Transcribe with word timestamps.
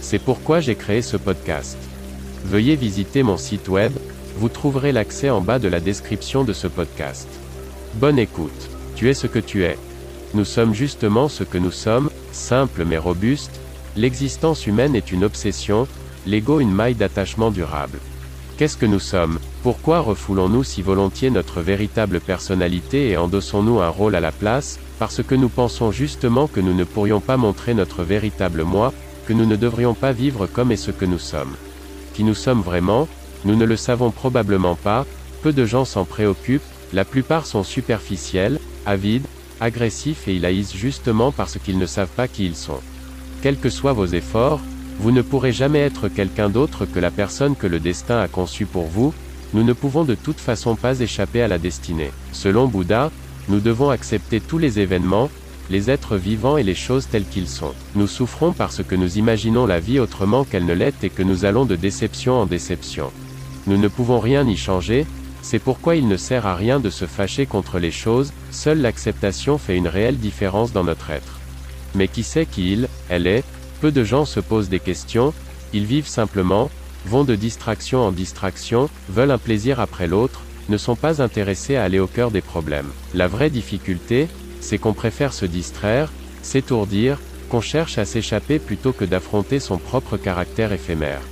C'est 0.00 0.18
pourquoi 0.18 0.60
j'ai 0.60 0.74
créé 0.74 1.02
ce 1.02 1.16
podcast. 1.16 1.76
Veuillez 2.44 2.76
visiter 2.76 3.22
mon 3.22 3.36
site 3.36 3.68
web, 3.68 3.92
vous 4.36 4.48
trouverez 4.48 4.92
l'accès 4.92 5.30
en 5.30 5.40
bas 5.40 5.58
de 5.58 5.68
la 5.68 5.80
description 5.80 6.44
de 6.44 6.52
ce 6.52 6.68
podcast. 6.68 7.28
Bonne 7.94 8.18
écoute. 8.18 8.70
Tu 8.94 9.08
es 9.10 9.14
ce 9.14 9.26
que 9.26 9.38
tu 9.38 9.64
es. 9.64 9.76
Nous 10.34 10.44
sommes 10.44 10.74
justement 10.74 11.28
ce 11.28 11.44
que 11.44 11.58
nous 11.58 11.70
sommes, 11.70 12.10
simple 12.32 12.84
mais 12.84 12.98
robuste, 12.98 13.60
l'existence 13.96 14.66
humaine 14.66 14.94
est 14.94 15.10
une 15.12 15.24
obsession, 15.24 15.88
l'ego 16.26 16.60
une 16.60 16.72
maille 16.72 16.94
d'attachement 16.94 17.50
durable. 17.50 17.98
Qu'est-ce 18.56 18.76
que 18.76 18.86
nous 18.86 18.98
sommes? 18.98 19.38
Pourquoi 19.62 20.00
refoulons-nous 20.00 20.64
si 20.64 20.82
volontiers 20.82 21.30
notre 21.30 21.60
véritable 21.60 22.20
personnalité 22.20 23.10
et 23.10 23.16
endossons-nous 23.16 23.80
un 23.80 23.88
rôle 23.88 24.16
à 24.16 24.20
la 24.20 24.32
place? 24.32 24.78
Parce 24.98 25.22
que 25.22 25.34
nous 25.34 25.48
pensons 25.48 25.92
justement 25.92 26.48
que 26.48 26.60
nous 26.60 26.74
ne 26.74 26.84
pourrions 26.84 27.20
pas 27.20 27.36
montrer 27.36 27.74
notre 27.74 28.02
véritable 28.02 28.64
moi, 28.64 28.92
nous 29.32 29.46
ne 29.46 29.56
devrions 29.56 29.94
pas 29.94 30.12
vivre 30.12 30.46
comme 30.46 30.72
et 30.72 30.76
ce 30.76 30.90
que 30.90 31.04
nous 31.04 31.18
sommes. 31.18 31.54
Qui 32.14 32.24
nous 32.24 32.34
sommes 32.34 32.62
vraiment 32.62 33.08
Nous 33.44 33.56
ne 33.56 33.64
le 33.64 33.76
savons 33.76 34.10
probablement 34.10 34.74
pas, 34.74 35.06
peu 35.42 35.52
de 35.52 35.64
gens 35.64 35.84
s'en 35.84 36.04
préoccupent, 36.04 36.62
la 36.92 37.04
plupart 37.04 37.46
sont 37.46 37.62
superficiels, 37.62 38.58
avides, 38.86 39.26
agressifs 39.60 40.28
et 40.28 40.34
ils 40.34 40.46
haïssent 40.46 40.74
justement 40.74 41.32
parce 41.32 41.58
qu'ils 41.58 41.78
ne 41.78 41.86
savent 41.86 42.08
pas 42.08 42.28
qui 42.28 42.46
ils 42.46 42.56
sont. 42.56 42.80
Quels 43.42 43.58
que 43.58 43.70
soient 43.70 43.92
vos 43.92 44.06
efforts, 44.06 44.60
vous 44.98 45.12
ne 45.12 45.22
pourrez 45.22 45.52
jamais 45.52 45.80
être 45.80 46.08
quelqu'un 46.08 46.48
d'autre 46.48 46.86
que 46.86 46.98
la 46.98 47.10
personne 47.10 47.54
que 47.54 47.66
le 47.66 47.78
destin 47.78 48.18
a 48.18 48.28
conçue 48.28 48.66
pour 48.66 48.86
vous, 48.86 49.14
nous 49.54 49.62
ne 49.62 49.72
pouvons 49.72 50.04
de 50.04 50.14
toute 50.14 50.40
façon 50.40 50.74
pas 50.76 51.00
échapper 51.00 51.42
à 51.42 51.48
la 51.48 51.58
destinée. 51.58 52.10
Selon 52.32 52.66
Bouddha, 52.66 53.10
nous 53.48 53.60
devons 53.60 53.90
accepter 53.90 54.40
tous 54.40 54.58
les 54.58 54.80
événements, 54.80 55.30
les 55.70 55.90
êtres 55.90 56.16
vivants 56.16 56.56
et 56.56 56.62
les 56.62 56.74
choses 56.74 57.08
telles 57.08 57.26
qu'ils 57.26 57.48
sont. 57.48 57.74
Nous 57.94 58.06
souffrons 58.06 58.52
parce 58.52 58.82
que 58.82 58.94
nous 58.94 59.18
imaginons 59.18 59.66
la 59.66 59.80
vie 59.80 60.00
autrement 60.00 60.44
qu'elle 60.44 60.66
ne 60.66 60.74
l'est 60.74 61.04
et 61.04 61.10
que 61.10 61.22
nous 61.22 61.44
allons 61.44 61.64
de 61.64 61.76
déception 61.76 62.40
en 62.40 62.46
déception. 62.46 63.10
Nous 63.66 63.76
ne 63.76 63.88
pouvons 63.88 64.18
rien 64.18 64.46
y 64.46 64.56
changer, 64.56 65.06
c'est 65.42 65.58
pourquoi 65.58 65.96
il 65.96 66.08
ne 66.08 66.16
sert 66.16 66.46
à 66.46 66.56
rien 66.56 66.80
de 66.80 66.90
se 66.90 67.06
fâcher 67.06 67.46
contre 67.46 67.78
les 67.78 67.90
choses, 67.90 68.32
seule 68.50 68.80
l'acceptation 68.80 69.58
fait 69.58 69.76
une 69.76 69.88
réelle 69.88 70.18
différence 70.18 70.72
dans 70.72 70.84
notre 70.84 71.10
être. 71.10 71.38
Mais 71.94 72.08
qui 72.08 72.22
sait 72.22 72.46
qui 72.46 72.72
il, 72.72 72.88
elle 73.08 73.26
est, 73.26 73.44
peu 73.80 73.92
de 73.92 74.04
gens 74.04 74.24
se 74.24 74.40
posent 74.40 74.68
des 74.68 74.80
questions, 74.80 75.32
ils 75.72 75.84
vivent 75.84 76.08
simplement, 76.08 76.70
vont 77.06 77.24
de 77.24 77.34
distraction 77.34 78.00
en 78.00 78.12
distraction, 78.12 78.90
veulent 79.08 79.30
un 79.30 79.38
plaisir 79.38 79.80
après 79.80 80.06
l'autre, 80.06 80.42
ne 80.68 80.76
sont 80.76 80.96
pas 80.96 81.22
intéressés 81.22 81.76
à 81.76 81.84
aller 81.84 81.98
au 81.98 82.06
cœur 82.06 82.30
des 82.30 82.40
problèmes. 82.40 82.90
La 83.14 83.28
vraie 83.28 83.50
difficulté, 83.50 84.28
c'est 84.60 84.78
qu'on 84.78 84.92
préfère 84.92 85.32
se 85.32 85.46
distraire, 85.46 86.12
s'étourdir, 86.42 87.18
qu'on 87.48 87.60
cherche 87.60 87.98
à 87.98 88.04
s'échapper 88.04 88.58
plutôt 88.58 88.92
que 88.92 89.04
d'affronter 89.04 89.60
son 89.60 89.78
propre 89.78 90.16
caractère 90.16 90.72
éphémère. 90.72 91.22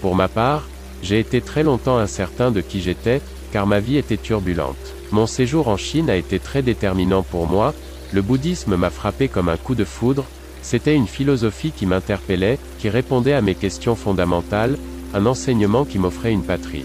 Pour 0.00 0.14
ma 0.16 0.28
part, 0.28 0.66
j'ai 1.02 1.18
été 1.18 1.40
très 1.40 1.62
longtemps 1.62 1.98
incertain 1.98 2.50
de 2.50 2.60
qui 2.60 2.80
j'étais, 2.80 3.20
car 3.52 3.66
ma 3.66 3.80
vie 3.80 3.96
était 3.96 4.16
turbulente. 4.16 4.94
Mon 5.10 5.26
séjour 5.26 5.68
en 5.68 5.76
Chine 5.76 6.10
a 6.10 6.16
été 6.16 6.38
très 6.38 6.62
déterminant 6.62 7.22
pour 7.22 7.46
moi, 7.46 7.74
le 8.12 8.22
bouddhisme 8.22 8.76
m'a 8.76 8.90
frappé 8.90 9.28
comme 9.28 9.48
un 9.48 9.56
coup 9.56 9.74
de 9.74 9.84
foudre, 9.84 10.24
c'était 10.62 10.94
une 10.94 11.06
philosophie 11.06 11.72
qui 11.72 11.86
m'interpellait, 11.86 12.58
qui 12.78 12.88
répondait 12.88 13.32
à 13.32 13.42
mes 13.42 13.54
questions 13.54 13.96
fondamentales, 13.96 14.78
un 15.14 15.26
enseignement 15.26 15.84
qui 15.84 15.98
m'offrait 15.98 16.32
une 16.32 16.44
patrie. 16.44 16.84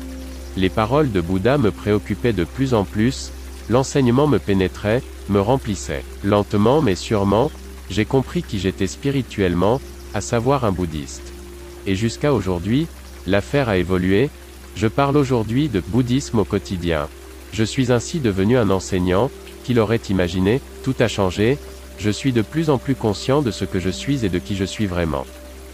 Les 0.58 0.70
paroles 0.70 1.12
de 1.12 1.22
Bouddha 1.22 1.58
me 1.58 1.72
préoccupaient 1.72 2.34
de 2.34 2.44
plus 2.44 2.74
en 2.74 2.84
plus, 2.84 3.32
l'enseignement 3.70 4.28
me 4.28 4.40
pénétrait, 4.40 5.04
me 5.30 5.42
remplissait. 5.42 6.04
Lentement 6.24 6.82
mais 6.82 6.96
sûrement, 6.96 7.52
j'ai 7.90 8.06
compris 8.06 8.44
qui 8.44 8.60
j'étais 8.60 8.88
spirituellement, 8.88 9.82
à 10.14 10.22
savoir 10.22 10.66
un 10.66 10.72
bouddhiste. 10.72 11.34
Et 11.86 11.96
jusqu'à 11.96 12.34
aujourd'hui, 12.34 12.88
l'affaire 13.26 13.70
a 13.70 13.78
évolué, 13.78 14.30
je 14.76 14.88
parle 14.88 15.18
aujourd'hui 15.18 15.70
de 15.70 15.80
bouddhisme 15.80 16.40
au 16.40 16.46
quotidien. 16.46 17.08
Je 17.54 17.64
suis 17.64 17.92
ainsi 17.92 18.20
devenu 18.20 18.58
un 18.58 18.70
enseignant, 18.70 19.32
qui 19.64 19.74
l'aurait 19.74 20.02
imaginé, 20.10 20.62
tout 20.84 20.96
a 21.00 21.08
changé, 21.08 21.58
je 21.98 22.10
suis 22.10 22.32
de 22.32 22.42
plus 22.42 22.70
en 22.70 22.78
plus 22.78 22.96
conscient 22.96 23.42
de 23.42 23.52
ce 23.52 23.66
que 23.66 23.80
je 23.80 23.90
suis 23.90 24.26
et 24.26 24.30
de 24.30 24.40
qui 24.40 24.56
je 24.56 24.64
suis 24.64 24.86
vraiment. 24.86 25.26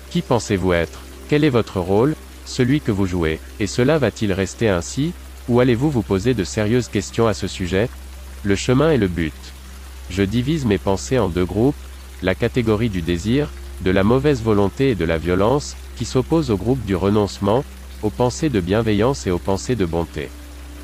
Qui 0.10 0.22
pensez-vous 0.22 0.74
être? 0.74 1.00
Quel 1.30 1.44
est 1.44 1.50
votre 1.50 1.80
rôle? 1.80 2.16
Celui 2.46 2.82
que 2.82 2.92
vous 2.92 3.06
jouez. 3.06 3.40
Et 3.60 3.68
cela 3.68 3.98
va-t-il 3.98 4.32
rester 4.32 4.70
ainsi? 4.70 5.14
Ou 5.50 5.60
allez-vous 5.60 5.90
vous 5.90 6.02
poser 6.02 6.34
de 6.34 6.44
sérieuses 6.44 6.88
questions 6.88 7.28
à 7.28 7.34
ce 7.34 7.48
sujet? 7.48 7.90
Le 8.44 8.56
chemin 8.56 8.92
est 8.92 8.98
le 8.98 9.08
but. 9.08 9.34
Je 10.10 10.24
divise 10.24 10.66
mes 10.66 10.78
pensées 10.78 11.18
en 11.18 11.30
deux 11.30 11.46
groupes, 11.46 11.76
la 12.22 12.36
catégorie 12.36 12.90
du 12.90 13.02
désir, 13.02 13.50
de 13.82 13.92
la 13.92 14.04
mauvaise 14.04 14.42
volonté 14.42 14.90
et 14.90 14.96
de 14.96 15.06
la 15.06 15.18
violence, 15.18 15.76
qui 15.96 16.06
s'oppose 16.06 16.52
au 16.52 16.58
groupe 16.58 16.84
du 16.86 16.96
renoncement, 16.96 17.64
aux 18.02 18.10
pensées 18.10 18.50
de 18.50 18.60
bienveillance 18.60 19.28
et 19.28 19.32
aux 19.32 19.40
pensées 19.40 19.76
de 19.76 19.86
bonté. 19.86 20.30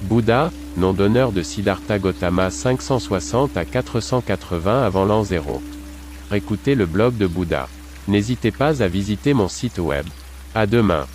Bouddha, 0.03 0.51
nom 0.77 0.93
d'honneur 0.93 1.33
de 1.33 1.41
Siddhartha 1.43 1.99
Gautama 1.99 2.49
560 2.49 3.57
à 3.57 3.65
480 3.65 4.83
avant 4.83 5.03
l'an 5.03 5.23
0. 5.23 5.61
Écoutez 6.33 6.75
le 6.75 6.85
blog 6.85 7.17
de 7.17 7.27
Bouddha. 7.27 7.67
N'hésitez 8.07 8.51
pas 8.51 8.81
à 8.81 8.87
visiter 8.87 9.33
mon 9.33 9.49
site 9.49 9.79
web. 9.79 10.05
À 10.55 10.65
demain. 10.65 11.05